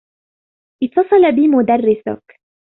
اتّصل 0.83 1.31
بي 1.35 1.47
مدرّسك. 1.47 2.37